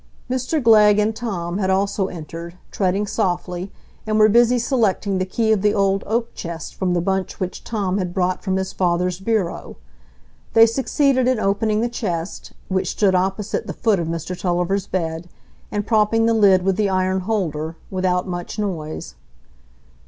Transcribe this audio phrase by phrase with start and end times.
[0.31, 3.71] Mr Glegg and Tom had also entered, treading softly,
[4.07, 7.63] and were busy selecting the key of the old oak chest from the bunch which
[7.63, 9.75] Tom had brought from his father's bureau.
[10.53, 16.25] They succeeded in opening the chest,—which stood opposite the foot of Mr Tulliver's bed,—and propping
[16.25, 19.13] the lid with the iron holder, without much noise.